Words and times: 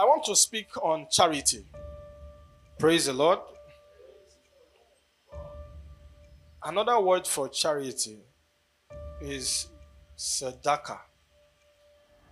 I 0.00 0.04
want 0.04 0.24
to 0.24 0.34
speak 0.34 0.82
on 0.82 1.08
charity. 1.10 1.62
Praise 2.78 3.04
the 3.04 3.12
Lord. 3.12 3.40
Another 6.64 6.98
word 6.98 7.26
for 7.26 7.50
charity 7.50 8.16
is 9.20 9.68
tzedakah. 10.16 11.00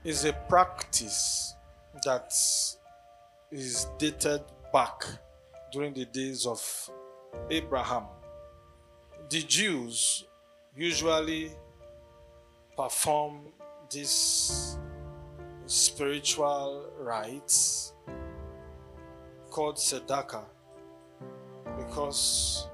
Is 0.02 0.24
a 0.24 0.32
practice 0.32 1.56
that 2.06 2.32
is 3.52 3.86
dated 3.98 4.44
back 4.72 5.04
during 5.70 5.92
the 5.92 6.06
days 6.06 6.46
of 6.46 6.90
Abraham. 7.50 8.04
The 9.28 9.42
Jews 9.42 10.24
usually 10.74 11.50
perform 12.74 13.42
this 13.90 14.78
spiritual 15.68 16.90
rites 16.98 17.92
called 19.50 19.76
tzedakah 19.76 20.46
because 21.76 22.66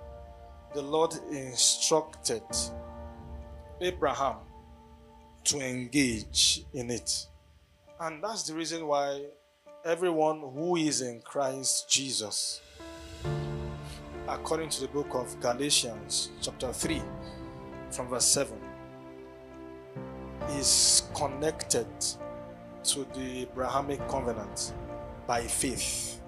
the 0.75 0.80
Lord 0.80 1.12
instructed 1.29 2.45
Abraham 3.80 4.37
to 5.43 5.59
engage 5.59 6.65
in 6.73 6.89
it. 6.93 7.27
And 7.98 8.23
that's 8.23 8.45
the 8.45 8.55
reason 8.55 8.87
why 8.87 9.25
everyone 9.84 10.39
who 10.55 10.77
is 10.77 11.03
in 11.03 11.20
Christ 11.23 11.91
Jesus, 11.91 12.61
according 14.29 14.69
to 14.69 14.83
the 14.83 14.89
book 14.89 15.09
of 15.15 15.39
Galatians, 15.41 16.31
chapter 16.41 16.73
3, 16.73 17.03
from 17.91 18.06
verse 18.06 18.27
7, 18.27 18.56
is 20.51 21.03
connected 21.12 21.87
to 22.84 23.06
the 23.15 23.43
Abrahamic 23.43 24.06
covenant 24.09 24.74
by 25.27 25.42
faith. 25.42 26.20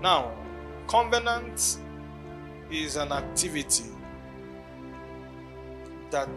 Now, 0.00 0.32
covenant 0.88 1.78
is 2.70 2.96
an 2.96 3.12
activity 3.12 3.84
that 6.10 6.28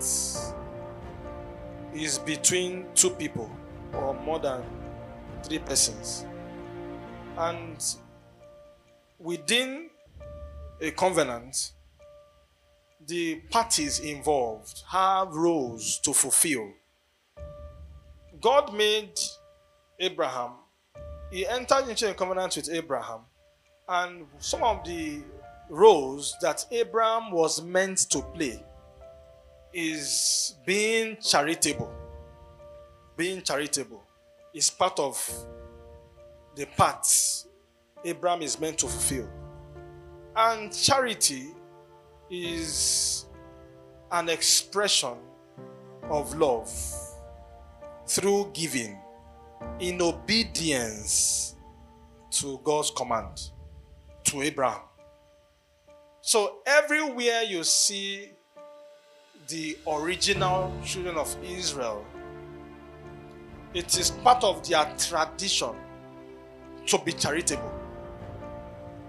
is 1.93 2.19
between 2.19 2.85
two 2.93 3.09
people 3.09 3.49
or 3.93 4.13
more 4.13 4.39
than 4.39 4.63
three 5.43 5.59
persons. 5.59 6.25
And 7.37 7.83
within 9.19 9.89
a 10.81 10.91
covenant, 10.91 11.73
the 13.07 13.35
parties 13.49 13.99
involved 13.99 14.83
have 14.89 15.33
roles 15.33 15.99
to 15.99 16.13
fulfill. 16.13 16.71
God 18.45 18.75
made 18.75 19.19
Abraham, 19.99 20.51
he 21.31 21.47
entered 21.47 21.89
into 21.89 22.11
a 22.11 22.13
covenant 22.13 22.55
with 22.55 22.69
Abraham, 22.71 23.21
and 23.89 24.27
some 24.37 24.61
of 24.61 24.85
the 24.85 25.23
roles 25.67 26.35
that 26.43 26.63
Abraham 26.69 27.31
was 27.31 27.63
meant 27.63 28.07
to 28.11 28.21
play 28.21 28.63
is 29.73 30.57
being 30.63 31.17
charitable. 31.19 31.91
Being 33.17 33.41
charitable 33.41 34.03
is 34.53 34.69
part 34.69 34.99
of 34.99 35.17
the 36.53 36.67
parts 36.77 37.47
Abraham 38.03 38.43
is 38.43 38.59
meant 38.59 38.77
to 38.77 38.85
fulfill. 38.85 39.27
And 40.35 40.71
charity 40.71 41.47
is 42.29 43.25
an 44.11 44.29
expression 44.29 45.15
of 46.11 46.35
love 46.35 46.69
through 48.07 48.51
giving 48.53 48.97
in 49.79 50.01
obedience 50.01 51.55
to 52.31 52.59
God's 52.63 52.91
command 52.91 53.51
to 54.25 54.41
Abraham. 54.41 54.81
So, 56.21 56.57
everywhere 56.65 57.43
you 57.43 57.63
see 57.63 58.31
the 59.47 59.77
original 59.87 60.73
children 60.83 61.17
of 61.17 61.35
Israel, 61.43 62.05
it 63.73 63.97
is 63.97 64.11
part 64.11 64.43
of 64.43 64.67
their 64.67 64.85
tradition 64.97 65.75
to 66.87 66.97
be 66.99 67.11
charitable. 67.13 67.71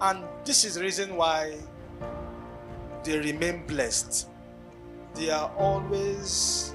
And 0.01 0.25
this 0.45 0.65
is 0.65 0.75
the 0.75 0.83
reason 0.83 1.17
why 1.17 1.57
they 3.03 3.19
remain 3.19 3.67
blessed. 3.67 4.29
They 5.15 5.31
are 5.31 5.51
always 5.57 6.75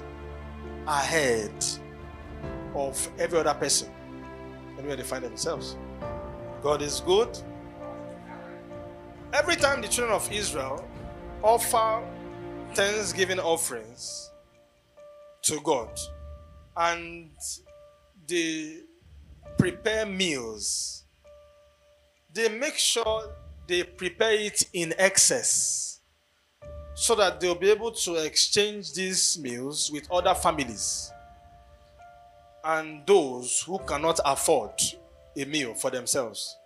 ahead 0.86 1.52
of 2.74 3.08
every 3.18 3.38
other 3.38 3.54
person 3.54 3.88
anywhere 4.78 4.96
they 4.96 5.02
find 5.02 5.24
themselves. 5.24 5.76
God 6.62 6.82
is 6.82 7.00
good. 7.00 7.36
Every 9.32 9.56
time 9.56 9.80
the 9.80 9.88
children 9.88 10.14
of 10.14 10.30
Israel 10.30 10.86
offer 11.42 12.02
thanksgiving 12.74 13.38
offerings 13.40 14.30
to 15.42 15.60
God 15.64 15.98
and 16.76 17.30
they 18.26 18.80
prepare 19.58 20.06
meals, 20.06 21.04
they 22.32 22.48
make 22.48 22.74
sure 22.74 23.32
they 23.66 23.82
prepare 23.82 24.32
it 24.32 24.68
in 24.72 24.94
excess 24.98 26.00
so 26.94 27.14
that 27.14 27.40
they'll 27.40 27.54
be 27.54 27.70
able 27.70 27.90
to 27.90 28.16
exchange 28.16 28.92
these 28.92 29.38
meals 29.38 29.90
with 29.90 30.10
other 30.10 30.34
families 30.34 31.10
and 32.64 33.06
those 33.06 33.62
who 33.62 33.78
cannot 33.80 34.20
afford 34.24 34.72
a 35.36 35.44
meal 35.44 35.74
for 35.74 35.90
themselves. 35.90 36.56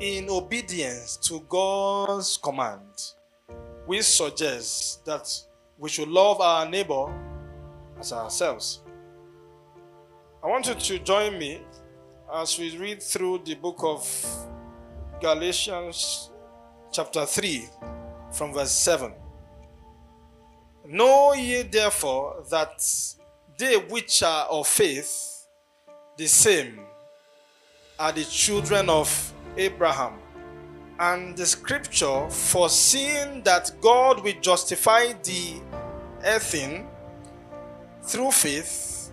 In 0.00 0.28
obedience 0.28 1.16
to 1.28 1.40
God's 1.48 2.36
command, 2.36 3.12
we 3.86 4.02
suggest 4.02 5.04
that 5.04 5.32
we 5.78 5.88
should 5.88 6.08
love 6.08 6.40
our 6.40 6.68
neighbor 6.68 7.12
as 7.98 8.12
ourselves. 8.12 8.80
I 10.42 10.48
want 10.48 10.66
you 10.66 10.74
to 10.74 10.98
join 10.98 11.38
me 11.38 11.60
as 12.32 12.58
we 12.58 12.76
read 12.76 13.02
through 13.02 13.42
the 13.44 13.54
book 13.54 13.78
of 13.82 14.06
Galatians, 15.20 16.30
chapter 16.92 17.24
3, 17.24 17.68
from 18.32 18.52
verse 18.52 18.72
7. 18.72 19.12
Know 20.88 21.32
ye 21.32 21.62
therefore 21.62 22.44
that 22.50 22.80
they 23.56 23.76
which 23.76 24.22
are 24.22 24.46
of 24.46 24.66
faith, 24.66 25.46
the 26.16 26.26
same 26.26 26.80
are 27.98 28.12
the 28.12 28.24
children 28.24 28.90
of 28.90 29.32
Abraham. 29.56 30.14
And 30.98 31.36
the 31.36 31.46
scripture, 31.46 32.28
foreseeing 32.30 33.42
that 33.42 33.70
God 33.80 34.22
will 34.22 34.38
justify 34.40 35.12
the 35.22 35.60
earthing 36.24 36.88
through 38.02 38.30
faith, 38.30 39.12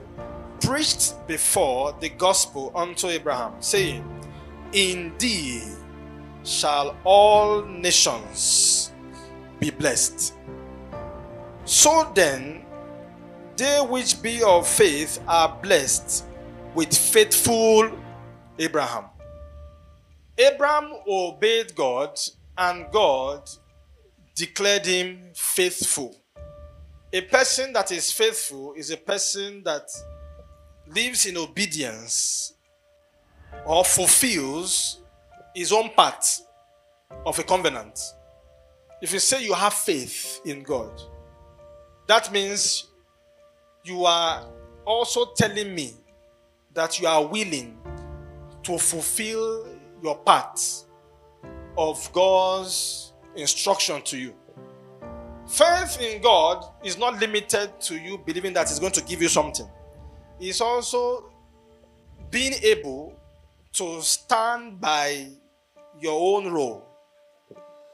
preached 0.62 1.16
before 1.28 1.96
the 2.00 2.10
gospel 2.10 2.72
unto 2.74 3.08
Abraham, 3.08 3.54
saying, 3.60 4.04
In 4.72 5.14
thee 5.18 5.62
shall 6.44 6.96
all 7.04 7.64
nations 7.64 8.92
be 9.60 9.72
blessed. 9.72 10.34
So 11.66 12.12
then, 12.14 12.62
they 13.56 13.80
which 13.88 14.22
be 14.22 14.41
of 14.44 14.68
faith 14.68 15.19
are 15.28 15.58
blessed 15.62 16.25
with 16.74 16.96
faithful 16.96 17.91
Abraham. 18.58 19.06
Abraham 20.38 20.91
obeyed 21.08 21.75
God, 21.75 22.19
and 22.58 22.86
God 22.92 23.50
declared 24.36 24.86
him 24.86 25.30
faithful. 25.36 26.16
A 27.12 27.22
person 27.22 27.72
that 27.74 27.92
is 27.92 28.12
faithful 28.12 28.74
is 28.74 28.90
a 28.90 28.97
person 28.97 29.63
that 29.63 29.88
lives 30.88 31.28
in 31.28 31.38
obedience 31.38 32.54
or 33.66 33.86
fulfills 33.86 35.01
his 35.56 35.72
own 35.72 35.92
part 35.92 36.25
of 37.25 37.38
a 37.38 37.44
covenant. 37.44 38.00
If 39.01 39.13
you 39.13 39.19
say 39.19 39.44
you 39.44 39.54
have 39.54 39.74
faith 39.74 40.42
in 40.45 40.63
God, 40.63 41.00
that 42.07 42.31
means 42.31 42.88
you 43.83 44.06
are 44.06 44.45
also 44.85 45.33
telling 45.35 45.74
me 45.75 45.94
that 46.74 47.00
you 47.00 47.07
are 47.07 47.25
willing 47.25 47.77
to 48.63 48.77
fulfill 48.77 49.68
your 50.01 50.18
part 50.18 50.59
of 51.77 52.12
God's 52.13 53.13
instruction 53.35 54.01
to 54.03 54.18
you. 54.18 54.33
Faith 55.47 56.00
in 56.01 56.21
God 56.21 56.65
is 56.83 56.97
not 56.97 57.19
limited 57.19 57.80
to 57.81 57.97
you 57.97 58.18
believing 58.18 58.53
that 58.53 58.69
He's 58.69 58.80
going 58.80 58.94
to 58.94 59.03
give 59.03 59.21
you 59.21 59.27
something, 59.27 59.69
it's 60.39 60.62
also 60.62 61.31
being 62.31 62.53
able 62.63 63.13
to 63.74 64.01
stand 64.01 64.79
by 64.79 65.27
your 66.00 66.38
own 66.38 66.51
role. 66.51 66.88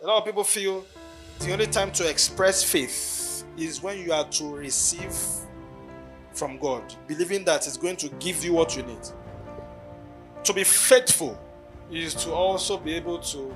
A 0.01 0.05
lot 0.05 0.19
of 0.19 0.25
people 0.25 0.43
feel 0.43 0.85
the 1.39 1.51
only 1.51 1.67
time 1.67 1.91
to 1.93 2.09
express 2.09 2.63
faith 2.63 3.43
is 3.57 3.81
when 3.81 3.97
you 3.99 4.13
are 4.13 4.27
to 4.29 4.55
receive 4.55 5.13
from 6.39 6.57
God, 6.57 6.95
believing 7.05 7.43
that 7.43 7.67
it's 7.67 7.77
going 7.77 7.97
to 7.97 8.09
give 8.19 8.43
you 8.43 8.53
what 8.53 8.75
you 8.77 8.83
need. 8.83 9.05
To 10.45 10.53
be 10.53 10.63
faithful 10.63 11.37
is 11.91 12.15
to 12.15 12.31
also 12.31 12.77
be 12.77 12.93
able 12.93 13.19
to 13.19 13.53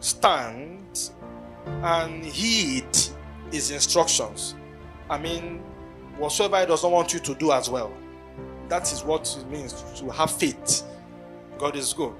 stand 0.00 1.10
and 1.66 2.24
heed 2.24 2.88
his 3.52 3.70
instructions. 3.70 4.54
I 5.10 5.18
mean, 5.18 5.58
whatsoever 6.16 6.58
he 6.60 6.66
does 6.66 6.82
not 6.82 6.92
want 6.92 7.12
you 7.12 7.20
to 7.20 7.34
do 7.34 7.52
as 7.52 7.68
well. 7.68 7.92
That 8.68 8.90
is 8.90 9.04
what 9.04 9.36
it 9.38 9.48
means 9.50 9.74
to 10.00 10.10
have 10.10 10.30
faith. 10.30 10.84
God 11.58 11.76
is 11.76 11.92
good. 11.92 12.14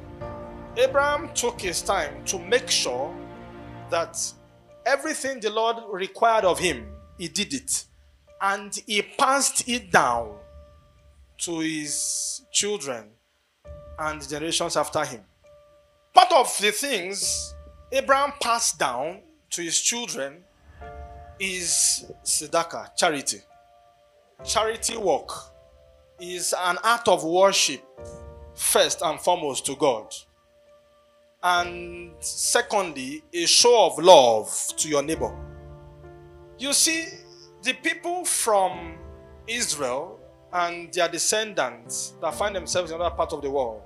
Abraham 0.76 1.30
took 1.34 1.60
his 1.60 1.80
time 1.80 2.22
to 2.26 2.38
make 2.38 2.70
sure 2.70 3.14
that 3.90 4.18
everything 4.84 5.40
the 5.40 5.50
Lord 5.50 5.76
required 5.90 6.44
of 6.44 6.58
him, 6.58 6.86
he 7.18 7.28
did 7.28 7.54
it. 7.54 7.86
And 8.42 8.74
he 8.86 9.02
passed 9.02 9.68
it 9.68 9.92
down 9.92 10.34
to 11.38 11.60
his 11.60 12.42
children 12.52 13.04
and 13.98 14.28
generations 14.28 14.76
after 14.76 15.04
him. 15.04 15.20
Part 16.12 16.32
of 16.32 16.58
the 16.60 16.72
things 16.72 17.54
Abraham 17.92 18.32
passed 18.40 18.78
down 18.78 19.20
to 19.50 19.62
his 19.62 19.80
children 19.80 20.42
is 21.38 22.04
tzedakah, 22.24 22.96
charity. 22.96 23.38
Charity 24.44 24.96
work 24.96 25.30
is 26.20 26.54
an 26.58 26.78
act 26.82 27.08
of 27.08 27.24
worship, 27.24 27.82
first 28.54 29.02
and 29.02 29.20
foremost 29.20 29.66
to 29.66 29.76
God. 29.76 30.12
And 31.42 32.12
secondly, 32.20 33.22
a 33.32 33.46
show 33.46 33.86
of 33.86 33.98
love 33.98 34.52
to 34.76 34.88
your 34.88 35.02
neighbor. 35.02 35.36
You 36.58 36.72
see, 36.72 37.06
the 37.62 37.72
people 37.74 38.24
from 38.24 38.98
Israel 39.46 40.18
and 40.52 40.92
their 40.92 41.08
descendants 41.08 42.14
that 42.20 42.34
find 42.34 42.54
themselves 42.54 42.90
in 42.90 42.96
another 42.96 43.14
part 43.14 43.32
of 43.32 43.42
the 43.42 43.50
world, 43.50 43.82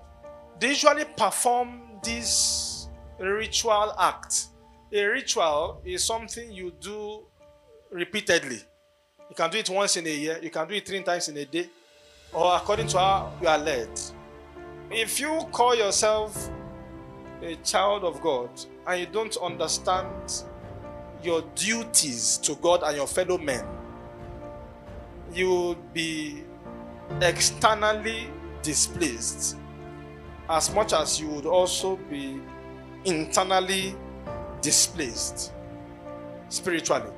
they 0.58 0.69
usually 0.69 1.05
perform 1.17 1.82
this 2.02 2.88
ritual 3.19 3.93
act. 3.99 4.46
A 4.93 5.05
ritual 5.05 5.81
is 5.84 6.05
something 6.05 6.50
you 6.52 6.73
do 6.81 7.25
repeatedly. 7.90 8.61
You 9.28 9.37
can 9.37 9.50
do 9.50 9.58
it 9.58 9.69
once 9.69 9.96
in 9.96 10.06
a 10.06 10.11
year, 10.11 10.38
you 10.43 10.50
can 10.50 10.67
do 10.69 10.75
it 10.75 10.87
three 10.87 11.02
times 11.02 11.29
in 11.29 11.37
a 11.37 11.44
day, 11.44 11.69
or 12.32 12.56
according 12.56 12.87
to 12.88 12.99
how 12.99 13.32
you 13.40 13.49
are 13.49 13.58
led. 13.58 13.88
If 14.90 15.20
you 15.20 15.46
call 15.50 15.75
yourself 15.75 16.49
a 17.43 17.56
child 17.56 18.05
of 18.05 18.20
God 18.22 18.49
and 18.87 19.00
you 19.00 19.06
don't 19.06 19.37
understand 19.38 20.44
your 21.23 21.43
duties 21.55 22.39
to 22.39 22.55
God 22.57 22.83
and 22.83 22.97
your 22.97 23.07
fellow 23.07 23.39
men, 23.39 23.65
you 25.33 25.49
will 25.49 25.75
be 25.93 26.43
externally 27.21 28.29
displeased 28.63 29.57
as 30.49 30.73
much 30.75 30.93
as 30.93 31.21
you 31.21 31.29
would 31.29 31.47
also 31.47 31.97
be 32.11 32.41
internally 33.05 33.95
displaced 34.61 35.53
spiritually. 36.49 37.11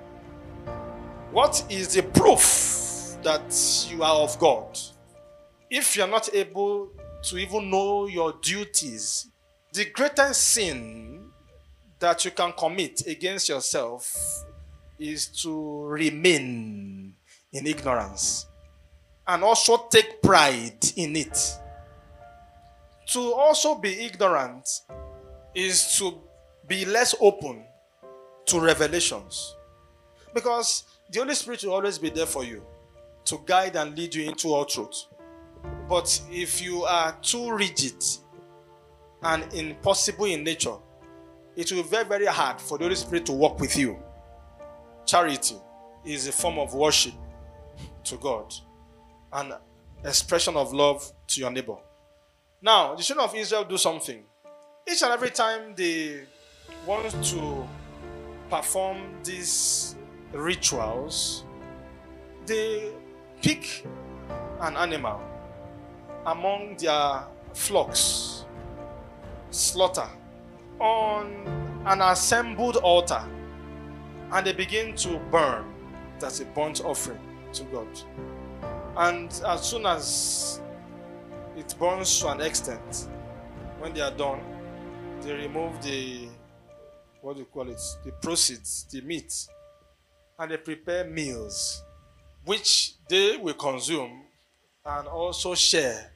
What 1.30 1.64
is 1.70 1.94
the 1.94 2.02
proof 2.02 3.22
that 3.22 3.86
you 3.90 4.02
are 4.02 4.16
of 4.22 4.38
God? 4.38 4.78
If 5.70 5.96
you're 5.96 6.08
not 6.08 6.34
able 6.34 6.88
to 7.24 7.36
even 7.36 7.70
know 7.70 8.06
your 8.06 8.34
duties, 8.42 9.28
the 9.72 9.84
greatest 9.86 10.52
sin 10.52 11.27
that 11.98 12.24
you 12.24 12.30
can 12.30 12.52
commit 12.52 13.06
against 13.06 13.48
yourself 13.48 14.44
is 14.98 15.28
to 15.42 15.84
remain 15.84 17.14
in 17.52 17.66
ignorance 17.66 18.46
and 19.26 19.42
also 19.42 19.86
take 19.90 20.22
pride 20.22 20.78
in 20.96 21.16
it. 21.16 21.38
To 23.12 23.32
also 23.34 23.74
be 23.76 24.04
ignorant 24.04 24.68
is 25.54 25.96
to 25.98 26.18
be 26.66 26.84
less 26.84 27.14
open 27.20 27.64
to 28.46 28.60
revelations. 28.60 29.56
Because 30.34 30.84
the 31.10 31.20
Holy 31.20 31.34
Spirit 31.34 31.64
will 31.64 31.72
always 31.72 31.98
be 31.98 32.10
there 32.10 32.26
for 32.26 32.44
you 32.44 32.62
to 33.24 33.40
guide 33.46 33.76
and 33.76 33.96
lead 33.96 34.14
you 34.14 34.28
into 34.28 34.48
all 34.48 34.64
truth. 34.64 35.04
But 35.88 36.20
if 36.30 36.62
you 36.62 36.84
are 36.84 37.16
too 37.22 37.50
rigid 37.50 38.02
and 39.22 39.52
impossible 39.54 40.26
in 40.26 40.44
nature, 40.44 40.76
it 41.58 41.72
will 41.72 41.82
be 41.82 41.88
very, 41.88 42.04
very 42.04 42.26
hard 42.26 42.60
for 42.60 42.78
the 42.78 42.84
Holy 42.84 42.94
Spirit 42.94 43.26
to 43.26 43.32
walk 43.32 43.58
with 43.58 43.76
you. 43.76 43.98
Charity 45.04 45.56
is 46.04 46.28
a 46.28 46.32
form 46.32 46.56
of 46.56 46.72
worship 46.72 47.14
to 48.04 48.16
God, 48.16 48.54
an 49.32 49.54
expression 50.04 50.54
of 50.56 50.72
love 50.72 51.12
to 51.26 51.40
your 51.40 51.50
neighbor. 51.50 51.76
Now, 52.62 52.94
the 52.94 53.02
children 53.02 53.28
of 53.28 53.34
Israel 53.34 53.64
do 53.64 53.76
something. 53.76 54.22
Each 54.88 55.02
and 55.02 55.10
every 55.10 55.30
time 55.30 55.74
they 55.74 56.20
want 56.86 57.10
to 57.24 57.68
perform 58.48 58.98
these 59.24 59.96
rituals, 60.32 61.42
they 62.46 62.92
pick 63.42 63.84
an 64.60 64.76
animal 64.76 65.20
among 66.24 66.76
their 66.76 67.24
flocks, 67.52 68.44
slaughter 69.50 70.08
on 70.80 71.82
an 71.86 72.00
assembled 72.00 72.76
altar, 72.76 73.22
and 74.32 74.46
they 74.46 74.52
begin 74.52 74.94
to 74.96 75.18
burn. 75.30 75.64
That's 76.18 76.40
a 76.40 76.44
burnt 76.46 76.82
offering 76.84 77.20
to 77.52 77.64
God. 77.64 77.88
And 78.96 79.30
as 79.46 79.62
soon 79.62 79.86
as 79.86 80.60
it 81.56 81.74
burns 81.78 82.20
to 82.20 82.28
an 82.28 82.40
extent, 82.40 83.08
when 83.78 83.94
they 83.94 84.00
are 84.00 84.10
done, 84.10 84.40
they 85.22 85.34
remove 85.34 85.80
the 85.82 86.28
what 87.20 87.34
do 87.34 87.40
you 87.40 87.46
call 87.46 87.68
it? 87.68 87.80
The 88.04 88.12
proceeds, 88.12 88.86
the 88.90 89.00
meat, 89.00 89.48
and 90.38 90.50
they 90.50 90.56
prepare 90.56 91.04
meals 91.04 91.82
which 92.44 92.94
they 93.08 93.36
will 93.36 93.54
consume 93.54 94.22
and 94.86 95.06
also 95.08 95.54
share 95.54 96.12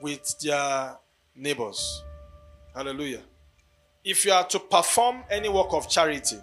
with 0.00 0.38
their 0.38 0.96
neighbors. 1.34 2.04
Hallelujah. 2.74 3.22
If 4.04 4.24
you 4.24 4.32
are 4.32 4.44
to 4.48 4.58
perform 4.58 5.22
any 5.30 5.48
work 5.48 5.72
of 5.72 5.88
charity, 5.88 6.38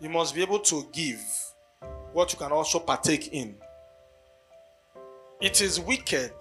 you 0.00 0.08
must 0.08 0.34
be 0.34 0.42
able 0.42 0.58
to 0.60 0.88
give 0.92 1.20
what 2.12 2.32
you 2.32 2.38
can 2.38 2.50
also 2.50 2.80
partake 2.80 3.28
in. 3.28 3.54
It 5.40 5.60
is 5.60 5.78
wicked 5.78 6.32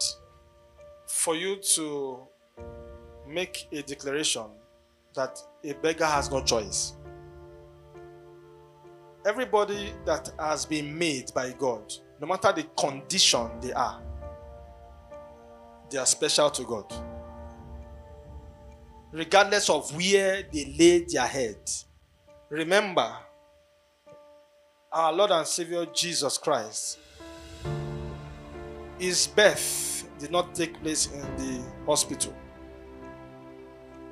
for 1.07 1.35
you 1.35 1.57
to 1.75 2.27
make 3.27 3.67
a 3.71 3.83
declaration 3.83 4.45
that 5.13 5.39
a 5.63 5.73
beggar 5.73 6.05
has 6.05 6.31
no 6.31 6.43
choice. 6.43 6.93
Everybody 9.27 9.93
that 10.05 10.31
has 10.39 10.65
been 10.65 10.97
made 10.97 11.31
by 11.35 11.51
God, 11.51 11.93
no 12.19 12.25
matter 12.25 12.51
the 12.53 12.63
condition 12.75 13.51
they 13.61 13.73
are, 13.73 14.01
they 15.91 15.99
are 15.99 16.05
special 16.07 16.49
to 16.49 16.63
God. 16.63 17.08
Regardless 19.11 19.69
of 19.69 19.95
where 19.95 20.43
they 20.53 20.75
lay 20.77 20.99
their 20.99 21.25
head. 21.25 21.57
Remember, 22.49 23.11
our 24.91 25.11
Lord 25.11 25.31
and 25.31 25.47
Savior 25.47 25.85
Jesus 25.87 26.37
Christ, 26.37 26.99
his 28.99 29.27
birth 29.27 30.07
did 30.19 30.31
not 30.31 30.53
take 30.53 30.79
place 30.81 31.11
in 31.11 31.21
the 31.37 31.63
hospital 31.85 32.35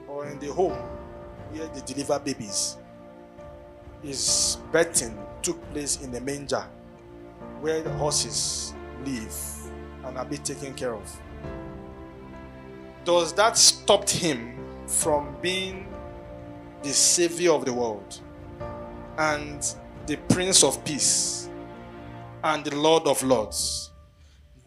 or 0.07 0.25
in 0.25 0.39
the 0.39 0.51
home 0.51 0.77
where 1.51 1.67
they 1.67 1.81
deliver 1.81 2.17
babies. 2.19 2.77
His 4.01 4.57
birthing 4.71 5.15
took 5.41 5.61
place 5.71 6.01
in 6.01 6.11
the 6.11 6.21
manger 6.21 6.65
where 7.59 7.81
the 7.81 7.91
horses 7.93 8.73
live 9.05 9.35
and 10.05 10.17
are 10.17 10.25
being 10.25 10.43
taken 10.43 10.73
care 10.73 10.93
of. 10.93 11.21
Does 13.03 13.33
that 13.33 13.57
stop 13.57 14.09
him 14.09 14.57
from 14.87 15.35
being 15.41 15.87
the 16.81 16.93
savior 16.93 17.51
of 17.51 17.65
the 17.65 17.73
world 17.73 18.21
and 19.17 19.75
the 20.05 20.15
prince 20.29 20.63
of 20.63 20.83
peace 20.85 21.49
and 22.43 22.63
the 22.63 22.75
lord 22.75 23.05
of 23.05 23.21
lords? 23.23 23.91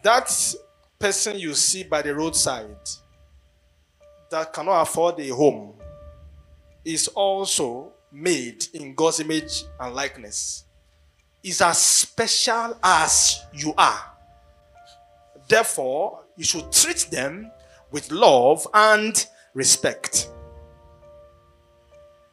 That 0.03 0.55
person 0.99 1.37
you 1.39 1.53
see 1.55 1.83
by 1.83 2.01
the 2.01 2.15
roadside 2.15 2.75
that 4.29 4.53
cannot 4.53 4.81
afford 4.81 5.19
a 5.19 5.29
home 5.29 5.73
is 6.85 7.07
also 7.09 7.91
made 8.11 8.65
in 8.73 8.93
God's 8.95 9.19
image 9.19 9.63
and 9.79 9.93
likeness. 9.93 10.65
Is 11.43 11.61
as 11.61 11.79
special 11.79 12.77
as 12.83 13.41
you 13.51 13.73
are. 13.75 14.11
Therefore, 15.47 16.23
you 16.37 16.43
should 16.43 16.71
treat 16.71 17.07
them 17.11 17.51
with 17.89 18.11
love 18.11 18.67
and 18.73 19.25
respect. 19.53 20.29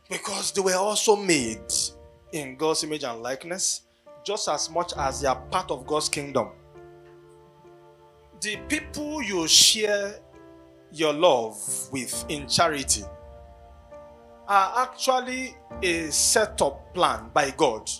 Because 0.09 0.53
they 0.53 0.61
were 0.61 0.77
also 0.77 1.17
made 1.17 1.73
in 2.33 2.57
God's 2.57 2.85
image 2.85 3.05
and 3.05 3.23
likeness, 3.23 3.83
just 4.25 4.49
as 4.49 4.71
much 4.71 4.93
as 4.97 5.21
they 5.21 5.29
are 5.29 5.41
part 5.51 5.71
of 5.71 5.87
God's 5.87 6.09
kingdom. 6.09 6.49
The 8.41 8.57
people 8.69 9.23
you 9.23 9.49
share 9.49 10.21
your 10.93 11.13
love 11.13 11.57
with 11.93 12.25
in 12.29 12.47
charity 12.47 13.05
are 14.47 14.89
actually 14.89 15.55
a 15.83 16.11
set 16.11 16.63
up 16.63 16.95
plan 16.95 17.31
by 17.35 17.51
God 17.51 17.91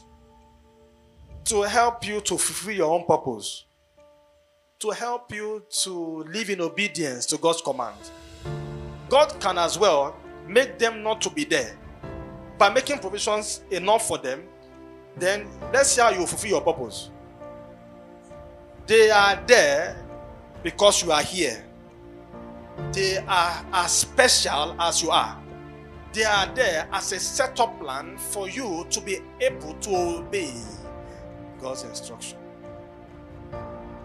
to 1.45 1.63
help 1.63 2.07
you 2.07 2.21
to 2.21 2.39
fulfill 2.39 2.75
your 2.75 2.93
own 2.93 3.05
purpose, 3.07 3.65
to 4.79 4.91
help 4.91 5.33
you 5.35 5.65
to 5.83 6.25
live 6.25 6.51
in 6.51 6.61
obedience 6.61 7.27
to 7.27 7.37
God's 7.39 7.61
command. 7.61 7.97
God 9.09 9.41
can 9.41 9.59
as 9.59 9.79
well 9.79 10.17
make 10.47 10.79
them 10.79 11.03
not 11.03 11.21
to 11.23 11.31
be 11.31 11.45
there 11.45 11.77
by 12.59 12.69
making 12.71 12.99
provisions 12.99 13.63
enough 13.71 14.07
for 14.07 14.19
them. 14.19 14.43
Then 15.17 15.47
let's 15.73 15.91
see 15.91 16.01
how 16.01 16.11
you 16.11 16.27
fulfill 16.27 16.51
your 16.51 16.61
purpose. 16.61 17.11
They 18.87 19.11
are 19.11 19.43
there 19.47 19.97
because 20.63 21.03
you 21.03 21.13
are 21.13 21.23
here. 21.23 21.65
They 22.93 23.19
are 23.19 23.65
as 23.73 23.93
special 23.93 24.81
as 24.81 25.03
you 25.03 25.11
are. 25.11 25.41
They 26.13 26.25
are 26.25 26.47
there 26.55 26.89
as 26.93 27.13
a 27.13 27.21
setup 27.21 27.79
plan 27.81 28.17
for 28.17 28.49
you 28.49 28.87
to 28.91 29.01
be 29.01 29.19
able 29.41 29.75
to 29.75 29.91
obey 29.95 30.55
God's 31.61 31.83
instruction. 31.83 32.39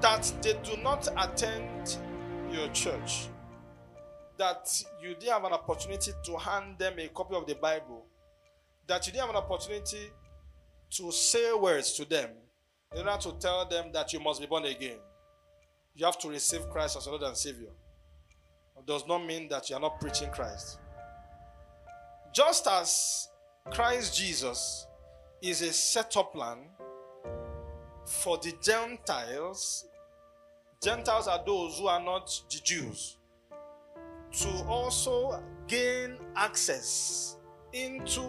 That 0.02 0.32
they 0.42 0.54
do 0.64 0.82
not 0.84 1.08
attend 1.18 1.98
your 2.52 2.68
church, 2.70 3.28
that 4.44 4.84
you 5.02 5.16
didn't 5.16 5.32
have 5.32 5.46
an 5.46 5.54
opportunity 5.54 6.12
to 6.22 6.38
hand 6.38 6.78
them 6.78 6.96
a 7.00 7.08
copy 7.08 7.34
of 7.34 7.48
the 7.48 7.56
Bible, 7.56 8.06
that 8.88 9.08
you 9.08 9.14
didn't 9.14 9.28
have 9.28 9.36
an 9.38 9.42
opportunity 9.42 10.12
to 10.90 11.12
say 11.14 11.54
words 11.54 11.94
to 11.94 12.04
them 12.04 12.30
in 12.94 13.08
order 13.08 13.22
to 13.22 13.32
tell 13.40 13.66
them 13.66 13.94
that 13.94 14.12
you 14.12 14.20
must 14.20 14.42
be 14.42 14.48
born 14.48 14.66
again. 14.66 14.98
You 15.96 16.06
have 16.06 16.20
to 16.20 16.28
receive 16.28 16.70
Christ 16.70 16.98
as 16.98 17.06
your 17.06 17.14
Lord 17.14 17.26
and 17.30 17.38
Savior. 17.38 17.70
It 18.78 18.86
does 18.86 19.08
not 19.08 19.26
mean 19.26 19.48
that 19.48 19.70
you 19.70 19.78
are 19.78 19.80
not 19.80 20.02
preaching 20.02 20.30
Christ. 20.30 20.78
Just 22.34 22.68
as 22.68 23.30
Christ 23.72 24.18
Jesus 24.18 24.86
is 25.42 25.62
a 25.62 25.72
setup 25.72 26.34
plan 26.34 26.58
for 28.06 28.38
the 28.40 28.54
Gentiles, 28.62 29.86
Gentiles 30.84 31.30
are 31.30 31.42
those 31.46 31.80
who 31.80 31.88
are 31.88 32.04
not 32.04 32.28
the 32.52 32.60
Jews, 32.62 33.18
to 34.34 34.50
also 34.68 35.42
gain 35.68 36.18
access 36.36 37.38
into 37.72 38.22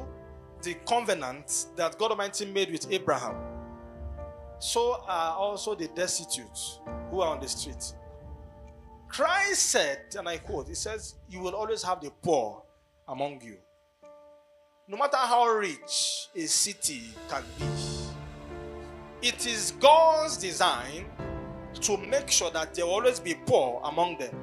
the 0.62 0.74
covenant 0.86 1.66
that 1.76 1.98
God 1.98 2.12
Almighty 2.12 2.46
made 2.46 2.70
with 2.70 2.90
Abraham. 2.90 3.36
So 4.58 5.02
are 5.06 5.34
also 5.34 5.74
the 5.74 5.88
destitute 5.88 6.80
who 7.10 7.20
are 7.20 7.34
on 7.34 7.40
the 7.40 7.48
street. 7.48 7.92
Christ 9.08 9.70
said, 9.70 10.00
and 10.18 10.28
I 10.28 10.38
quote, 10.38 10.68
He 10.68 10.74
says, 10.74 11.16
You 11.28 11.40
will 11.40 11.54
always 11.54 11.82
have 11.82 12.00
the 12.00 12.10
poor 12.22 12.62
among 13.06 13.42
you. 13.42 13.58
No 14.88 14.96
matter 14.96 15.16
how 15.16 15.46
rich 15.48 16.28
a 16.34 16.46
city 16.46 17.02
can 17.28 17.42
be, 17.58 19.28
it 19.28 19.46
is 19.46 19.72
God's 19.80 20.36
design 20.36 21.06
to 21.80 21.96
make 21.96 22.30
sure 22.30 22.50
that 22.50 22.74
there 22.74 22.86
will 22.86 22.94
always 22.94 23.20
be 23.20 23.34
poor 23.46 23.80
among 23.84 24.18
them. 24.18 24.34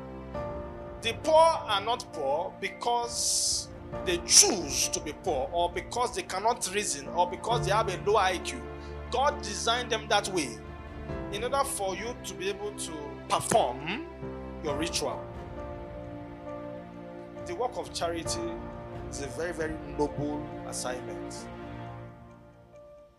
The 1.01 1.13
poor 1.23 1.33
are 1.35 1.81
not 1.81 2.05
poor 2.13 2.53
because 2.61 3.69
they 4.05 4.17
choose 4.27 4.87
to 4.89 4.99
be 4.99 5.13
poor 5.23 5.49
or 5.51 5.71
because 5.71 6.15
they 6.15 6.21
cannot 6.21 6.69
reason 6.75 7.07
or 7.09 7.27
because 7.27 7.65
they 7.65 7.71
have 7.71 7.89
a 7.89 7.97
low 8.09 8.19
IQ. 8.19 8.61
God 9.09 9.41
designed 9.41 9.89
them 9.91 10.05
that 10.09 10.27
way 10.29 10.49
in 11.33 11.43
order 11.43 11.63
for 11.63 11.95
you 11.95 12.15
to 12.23 12.33
be 12.35 12.49
able 12.49 12.71
to 12.73 12.91
perform 13.27 14.05
your 14.63 14.77
ritual. 14.77 15.19
The 17.47 17.55
work 17.55 17.77
of 17.77 17.91
charity 17.93 18.39
is 19.09 19.21
a 19.23 19.27
very, 19.27 19.53
very 19.53 19.75
noble 19.97 20.45
assignment. 20.67 21.47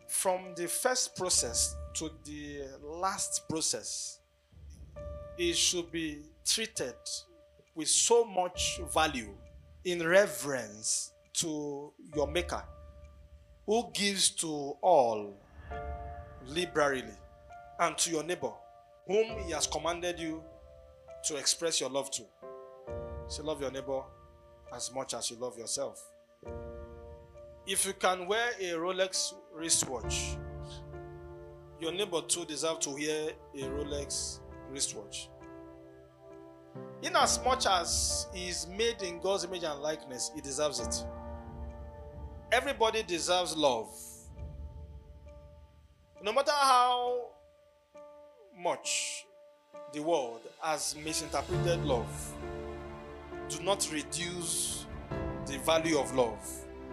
From 0.07 0.55
the 0.55 0.69
first 0.69 1.17
process 1.17 1.75
to 1.95 2.11
the 2.25 2.63
last 2.81 3.49
process, 3.49 4.21
it 5.37 5.57
should 5.57 5.91
be 5.91 6.23
treated 6.45 6.95
with 7.75 7.89
so 7.89 8.25
much 8.25 8.81
value 8.93 9.35
in 9.85 10.07
reverence 10.07 11.13
to 11.35 11.93
your 12.15 12.27
Maker, 12.27 12.63
who 13.67 13.91
gives 13.95 14.31
to 14.31 14.77
all 14.81 15.35
liberally, 16.47 17.05
and 17.81 17.97
to 17.99 18.11
your 18.11 18.23
neighbor, 18.23 18.53
whom 19.07 19.45
He 19.45 19.53
has 19.53 19.67
commanded 19.67 20.19
you 20.19 20.43
to 21.25 21.37
express 21.37 21.81
your 21.81 21.91
love 21.91 22.11
to. 22.13 22.23
So, 23.29 23.43
love 23.43 23.61
your 23.61 23.71
neighbor 23.71 24.03
as 24.75 24.93
much 24.95 25.15
as 25.15 25.31
you 25.31 25.37
love 25.37 25.57
yourself. 25.59 26.03
If 27.67 27.87
you 27.87 27.93
can 27.93 28.27
wear 28.27 28.51
a 28.61 28.73
Rolex 28.73 29.35
wristwatch, 29.55 30.37
your 31.81 31.93
neighbor 31.93 32.23
too 32.23 32.45
deserves 32.45 32.87
to 32.87 32.91
wear 32.91 33.31
a 33.55 33.59
Rolex 33.59 34.41
wristwatch. 34.71 35.29
In 37.03 37.17
as 37.17 37.43
much 37.45 37.67
as 37.67 38.29
he 38.33 38.49
is 38.49 38.69
made 38.69 39.03
in 39.03 39.19
God's 39.19 39.45
image 39.45 39.65
and 39.65 39.81
likeness, 39.81 40.31
he 40.35 40.41
deserves 40.41 40.79
it. 40.79 41.05
Everybody 42.53 43.03
deserves 43.03 43.57
love. 43.57 43.89
No 46.23 46.33
matter 46.33 46.53
how 46.53 47.31
much 48.57 49.27
the 49.93 50.01
world 50.01 50.43
has 50.61 50.95
misinterpreted 51.05 51.85
love, 51.85 52.07
do 53.49 53.61
not 53.65 53.89
reduce 53.93 54.87
the 55.47 55.59
value 55.59 55.99
of 55.99 56.15
love 56.15 56.49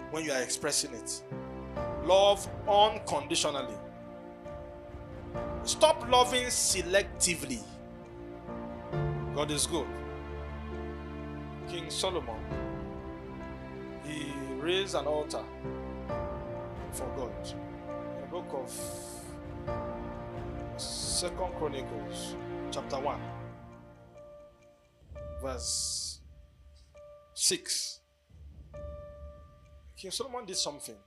when 0.10 0.26
you 0.26 0.32
are 0.32 0.42
expressing 0.42 0.92
it. 0.94 1.22
Love 2.04 2.48
unconditionally. 2.68 3.78
Stop 5.64 6.10
loving 6.10 6.46
selectively. 6.46 7.62
God 9.40 9.52
is 9.52 9.68
good. 9.68 9.88
King 11.70 11.90
Solomon, 11.90 12.36
he 14.04 14.34
raised 14.60 14.96
an 14.96 15.06
altar 15.06 15.46
for 16.92 17.08
God. 17.16 17.32
In 17.48 18.22
the 18.22 18.28
book 18.30 18.50
of 18.52 18.70
Second 20.78 21.54
Chronicles, 21.58 22.36
chapter 22.70 23.00
1, 23.00 23.18
verse 25.42 26.20
6. 27.34 28.02
King 29.96 30.12
Solomon 30.12 30.44
did 30.44 30.58
something. 30.58 30.98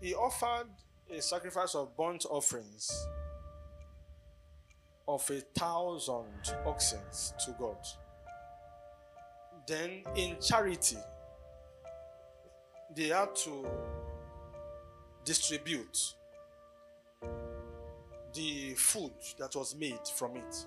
He 0.00 0.14
offered 0.14 0.68
a 1.10 1.20
sacrifice 1.20 1.74
of 1.74 1.96
burnt 1.96 2.26
offerings 2.30 3.08
of 5.08 5.28
a 5.30 5.40
thousand 5.58 6.54
oxen 6.66 7.00
to 7.44 7.56
God. 7.58 7.78
Then, 9.66 10.02
in 10.14 10.36
charity, 10.40 10.98
they 12.94 13.08
had 13.08 13.34
to 13.36 13.66
distribute 15.24 16.14
the 18.34 18.74
food 18.74 19.12
that 19.38 19.54
was 19.56 19.74
made 19.74 20.06
from 20.16 20.36
it 20.36 20.66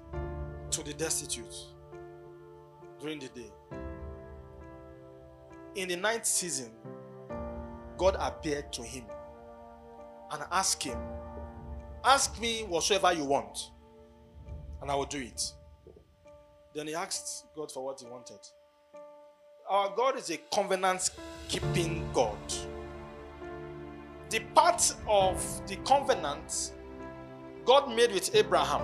to 0.72 0.84
the 0.84 0.94
destitute 0.94 1.56
during 3.00 3.20
the 3.20 3.30
day. 3.30 3.52
In 5.76 5.88
the 5.88 5.96
ninth 5.96 6.26
season, 6.26 6.72
God 7.98 8.18
appeared 8.20 8.74
to 8.74 8.84
him 8.84 9.06
and 10.32 10.44
asked 10.52 10.84
him, 10.84 10.98
Ask 12.04 12.42
me 12.42 12.64
whatsoever 12.64 13.14
you 13.14 13.26
want, 13.26 13.72
and 14.82 14.90
I 14.92 14.96
will 14.96 15.06
do 15.06 15.20
it. 15.20 15.54
Then 16.74 16.88
he 16.88 16.96
asked 16.96 17.46
God 17.56 17.72
for 17.72 17.84
what 17.84 18.00
he 18.00 18.06
wanted. 18.06 18.40
Our 19.70 19.94
God 19.96 20.18
is 20.18 20.30
a 20.30 20.38
covenant 20.54 21.12
keeping 21.48 22.08
God. 22.14 22.38
The 24.30 24.40
part 24.56 24.94
of 25.08 25.68
the 25.68 25.76
covenant 25.78 26.72
God 27.66 27.94
made 27.94 28.12
with 28.12 28.34
Abraham 28.36 28.82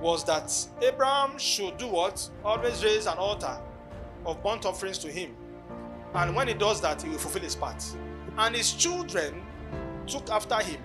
was 0.00 0.24
that 0.24 0.52
Abraham 0.82 1.38
should 1.38 1.76
do 1.76 1.86
what? 1.86 2.28
Always 2.44 2.82
raise 2.82 3.06
an 3.06 3.18
altar 3.18 3.58
of 4.26 4.42
burnt 4.42 4.66
offerings 4.66 4.98
to 4.98 5.08
him. 5.08 5.36
And 6.14 6.34
when 6.34 6.48
he 6.48 6.54
does 6.54 6.80
that, 6.80 7.02
he 7.02 7.08
will 7.08 7.18
fulfill 7.18 7.42
his 7.42 7.54
part. 7.54 7.84
And 8.38 8.54
his 8.54 8.72
children 8.72 9.42
took 10.06 10.28
after 10.30 10.56
him. 10.56 10.80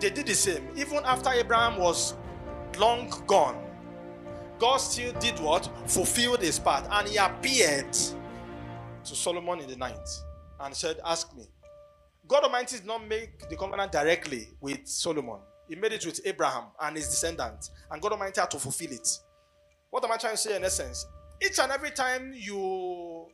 They 0.00 0.10
did 0.10 0.26
the 0.26 0.34
same. 0.34 0.68
Even 0.76 0.98
after 1.04 1.30
Abraham 1.30 1.78
was 1.78 2.14
long 2.78 3.10
gone, 3.26 3.62
God 4.58 4.78
still 4.78 5.12
did 5.14 5.38
what? 5.38 5.68
Fulfilled 5.86 6.40
his 6.40 6.58
part. 6.58 6.86
And 6.90 7.08
he 7.08 7.16
appeared 7.16 7.92
to 7.92 9.14
Solomon 9.14 9.60
in 9.60 9.68
the 9.68 9.76
night 9.76 10.08
and 10.60 10.74
said, 10.74 10.98
Ask 11.04 11.36
me. 11.36 11.44
God 12.28 12.44
Almighty 12.44 12.78
did 12.78 12.86
not 12.86 13.06
make 13.06 13.48
the 13.48 13.56
covenant 13.56 13.92
directly 13.92 14.48
with 14.60 14.86
Solomon. 14.86 15.38
He 15.68 15.76
made 15.76 15.92
it 15.92 16.04
with 16.04 16.20
Abraham 16.24 16.64
and 16.80 16.96
his 16.96 17.08
descendants. 17.08 17.70
And 17.90 18.00
God 18.02 18.12
Almighty 18.12 18.40
had 18.40 18.50
to 18.52 18.58
fulfill 18.58 18.92
it. 18.92 19.08
What 19.90 20.04
am 20.04 20.12
I 20.12 20.16
trying 20.16 20.34
to 20.34 20.38
say 20.38 20.56
in 20.56 20.64
essence? 20.64 21.06
Each 21.40 21.58
and 21.58 21.70
every 21.70 21.90
time 21.90 22.32
you 22.34 23.26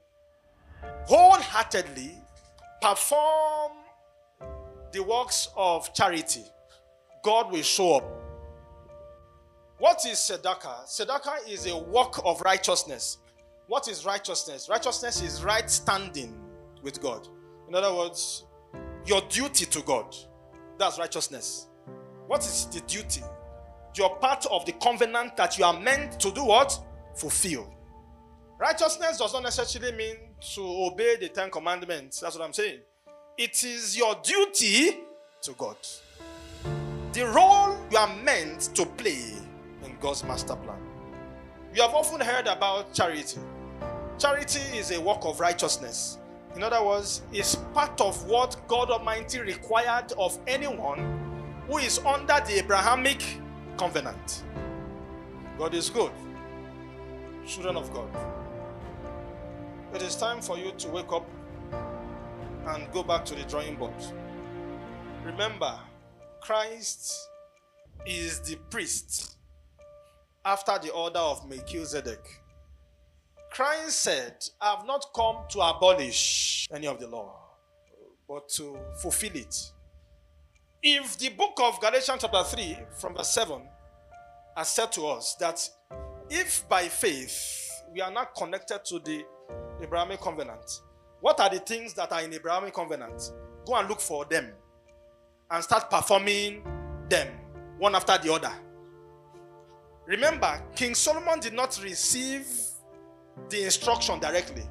wholeheartedly 1.07 2.19
perform 2.81 3.73
the 4.93 5.03
works 5.03 5.49
of 5.57 5.95
charity, 5.95 6.45
God 7.23 7.51
will 7.53 7.63
show 7.63 7.97
up. 7.97 8.22
What 9.83 10.07
is 10.07 10.19
tzedakah? 10.19 10.85
Tzedakah 10.85 11.49
is 11.49 11.67
a 11.67 11.77
work 11.77 12.21
of 12.25 12.41
righteousness. 12.43 13.19
What 13.67 13.89
is 13.89 14.07
righteousness? 14.07 14.69
Righteousness 14.71 15.21
is 15.21 15.43
right 15.43 15.69
standing 15.69 16.39
with 16.85 17.03
God. 17.03 17.27
In 17.67 17.75
other 17.75 17.93
words, 17.93 18.45
your 19.07 19.23
duty 19.23 19.67
to 19.67 19.83
God. 19.83 20.15
That's 20.79 21.01
righteousness. 21.01 21.67
What 22.29 22.43
is 22.43 22.67
the 22.67 22.81
duty? 22.83 23.25
You're 23.97 24.15
part 24.21 24.47
of 24.53 24.65
the 24.67 24.73
covenant 24.75 25.37
that 25.37 25.59
you 25.59 25.65
are 25.65 25.81
meant 25.81 26.21
to 26.21 26.31
do 26.31 26.45
what? 26.45 26.79
Fulfill. 27.17 27.69
Righteousness 28.61 29.19
does 29.19 29.33
not 29.33 29.43
necessarily 29.43 29.97
mean 29.97 30.15
to 30.55 30.63
obey 30.63 31.17
the 31.17 31.29
Ten 31.29 31.51
Commandments. 31.51 32.21
That's 32.21 32.39
what 32.39 32.45
I'm 32.45 32.53
saying. 32.53 32.79
It 33.37 33.65
is 33.65 33.97
your 33.97 34.15
duty 34.23 35.01
to 35.41 35.53
God. 35.55 35.77
The 37.15 37.27
role 37.27 37.77
you 37.91 37.99
are 37.99 38.15
meant 38.23 38.71
to 38.77 38.87
play 38.87 39.42
God's 40.03 40.25
master 40.25 40.57
plan. 40.57 40.79
You 41.73 41.81
have 41.81 41.95
often 41.95 42.21
heard 42.21 42.49
about 42.49 42.93
charity. 42.93 43.39
Charity 44.19 44.61
is 44.77 44.91
a 44.91 45.01
work 45.01 45.21
of 45.23 45.39
righteousness. 45.39 46.19
In 46.57 46.63
other 46.63 46.85
words, 46.85 47.23
it's 47.33 47.55
part 47.73 47.99
of 48.01 48.27
what 48.27 48.57
God 48.67 48.91
Almighty 48.91 49.41
required 49.41 50.13
of 50.19 50.39
anyone 50.47 51.63
who 51.69 51.79
is 51.79 51.99
under 52.01 52.43
the 52.47 52.59
Abrahamic 52.59 53.23
covenant. 53.79 54.43
God 55.57 55.73
is 55.73 55.89
good. 55.89 56.13
Children 57.47 57.77
of 57.77 57.93
God. 57.95 58.11
It 59.95 60.03
is 60.03 60.17
time 60.17 60.41
for 60.43 60.59
you 60.59 60.73
to 60.73 60.89
wake 60.89 61.13
up 61.13 61.27
and 62.67 62.91
go 62.93 63.03
back 63.03 63.25
to 63.27 63.35
the 63.35 63.45
drawing 63.45 63.77
board. 63.77 63.95
Remember, 65.25 65.79
Christ 66.41 67.29
is 68.05 68.41
the 68.41 68.57
priest 68.69 69.37
after 70.45 70.79
the 70.79 70.91
order 70.91 71.19
of 71.19 71.49
Melchizedek. 71.49 72.41
Christ 73.51 74.01
said, 74.03 74.37
I 74.61 74.77
have 74.77 74.87
not 74.87 75.07
come 75.15 75.45
to 75.51 75.61
abolish 75.61 76.67
any 76.73 76.87
of 76.87 76.99
the 76.99 77.07
law, 77.07 77.39
but 78.29 78.49
to 78.51 78.79
fulfill 79.01 79.37
it. 79.37 79.55
If 80.83 81.19
the 81.19 81.29
book 81.29 81.59
of 81.63 81.81
Galatians, 81.81 82.23
chapter 82.23 82.43
3, 82.43 82.79
from 82.99 83.15
verse 83.15 83.29
7, 83.29 83.63
has 84.57 84.69
said 84.69 84.91
to 84.93 85.07
us 85.07 85.35
that 85.37 85.69
if 86.31 86.67
by 86.69 86.89
faith 86.89 87.71
we 87.93 88.01
are 88.01 88.11
not 88.11 88.35
connected 88.35 88.85
to 88.87 88.99
the 89.01 89.25
Abrahamic 89.83 90.21
covenant, 90.21 90.81
what 91.21 91.39
are 91.41 91.51
the 91.51 91.61
things 91.61 91.95
that 91.95 92.11
are 92.11 92.23
in 92.23 92.31
the 92.31 92.37
Abrahamic 92.37 92.75
covenant? 92.75 93.33
Go 93.67 93.75
and 93.77 93.89
look 93.89 94.01
for 94.01 94.25
them 94.25 94.51
and 95.51 95.63
start 95.63 95.89
performing 95.91 96.65
them 97.09 97.29
one 97.79 97.95
after 97.95 98.19
the 98.19 98.33
other. 98.33 98.53
Remember, 100.07 100.61
King 100.75 100.95
Solomon 100.95 101.41
did 101.41 101.53
not 101.53 101.79
receive 101.83 102.47
the 103.49 103.65
instruction 103.65 104.19
directly. 104.19 104.65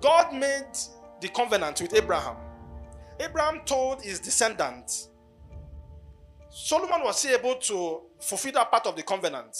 God 0.00 0.32
made 0.32 0.66
the 1.20 1.28
covenant 1.28 1.80
with 1.80 1.94
Abraham. 1.94 2.36
Abraham 3.20 3.60
told 3.64 4.02
his 4.02 4.20
descendants. 4.20 5.08
Solomon 6.50 7.02
was 7.02 7.24
able 7.26 7.56
to 7.56 8.02
fulfill 8.20 8.52
that 8.52 8.70
part 8.70 8.86
of 8.86 8.96
the 8.96 9.02
covenant. 9.02 9.56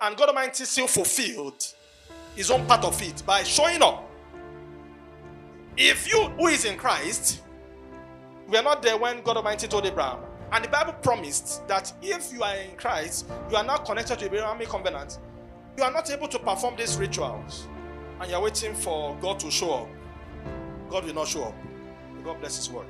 And 0.00 0.16
God 0.16 0.30
Almighty 0.30 0.64
still 0.64 0.88
fulfilled 0.88 1.64
his 2.34 2.50
own 2.50 2.66
part 2.66 2.84
of 2.84 3.00
it 3.02 3.22
by 3.24 3.42
showing 3.42 3.82
up. 3.82 4.08
If 5.76 6.10
you, 6.10 6.28
who 6.36 6.48
is 6.48 6.64
in 6.64 6.76
Christ, 6.76 7.40
we 8.48 8.56
are 8.56 8.62
not 8.62 8.82
there 8.82 8.96
when 8.96 9.22
God 9.22 9.36
Almighty 9.36 9.68
told 9.68 9.86
Abraham. 9.86 10.18
And 10.52 10.64
the 10.64 10.68
Bible 10.68 10.92
promised 10.94 11.66
that 11.68 11.92
if 12.02 12.32
you 12.32 12.42
are 12.42 12.56
in 12.56 12.76
Christ, 12.76 13.26
you 13.50 13.56
are 13.56 13.64
now 13.64 13.78
connected 13.78 14.18
to 14.18 14.28
the 14.28 14.36
Abrahamic 14.36 14.68
covenant 14.68 15.18
you 15.76 15.82
are 15.82 15.90
not 15.90 16.10
able 16.10 16.28
to 16.28 16.38
perform 16.38 16.76
these 16.76 16.96
rituals 16.98 17.66
and 18.20 18.30
you're 18.30 18.40
waiting 18.40 18.74
for 18.74 19.16
God 19.20 19.40
to 19.40 19.50
show 19.50 19.72
up, 19.72 19.88
God 20.90 21.04
will 21.04 21.14
not 21.14 21.28
show 21.28 21.44
up. 21.44 21.54
God 22.24 22.38
bless 22.40 22.56
His 22.56 22.70
word. 22.70 22.86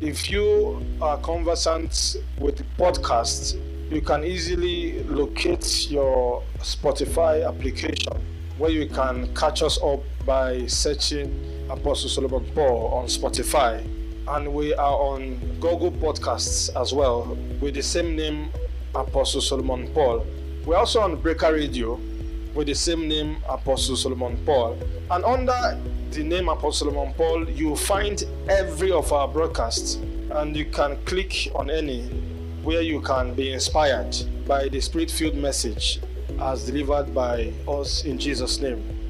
If 0.00 0.30
you 0.30 0.84
are 1.00 1.18
conversant 1.18 2.16
with 2.38 2.56
the 2.56 2.64
podcast, 2.78 3.60
you 3.90 4.00
can 4.00 4.24
easily 4.24 5.02
locate 5.04 5.90
your 5.90 6.42
Spotify 6.58 7.46
application 7.46 8.12
where 8.58 8.70
you 8.70 8.88
can 8.88 9.32
catch 9.34 9.62
us 9.62 9.80
up 9.82 10.00
by 10.24 10.66
searching 10.66 11.66
Apostle 11.70 12.08
Solomon 12.08 12.44
Paul 12.54 12.88
on 12.92 13.06
Spotify 13.06 13.86
and 14.28 14.52
we 14.52 14.72
are 14.74 14.94
on 14.94 15.38
Google 15.60 15.90
Podcasts 15.90 16.74
as 16.80 16.92
well 16.92 17.36
with 17.60 17.74
the 17.74 17.82
same 17.82 18.14
name, 18.14 18.50
Apostle 18.94 19.40
Solomon 19.40 19.92
Paul. 19.92 20.24
We're 20.64 20.76
also 20.76 21.00
on 21.00 21.16
Breaker 21.16 21.52
Radio 21.52 21.98
with 22.54 22.68
the 22.68 22.74
same 22.74 23.08
name, 23.08 23.38
Apostle 23.48 23.96
Solomon 23.96 24.38
Paul. 24.44 24.78
And 25.10 25.24
under 25.24 25.80
the 26.10 26.22
name 26.22 26.48
Apostle 26.48 26.90
Solomon 26.90 27.14
Paul, 27.14 27.48
you'll 27.50 27.76
find 27.76 28.22
every 28.48 28.92
of 28.92 29.12
our 29.12 29.26
broadcasts, 29.26 29.94
and 30.30 30.56
you 30.56 30.66
can 30.66 31.02
click 31.04 31.50
on 31.54 31.70
any 31.70 32.02
where 32.62 32.82
you 32.82 33.00
can 33.00 33.34
be 33.34 33.52
inspired 33.52 34.16
by 34.46 34.68
the 34.68 34.80
spirit 34.80 35.10
filled 35.10 35.34
message 35.34 36.00
as 36.40 36.64
delivered 36.64 37.12
by 37.12 37.52
us 37.66 38.04
in 38.04 38.18
Jesus' 38.18 38.60
name. 38.60 39.01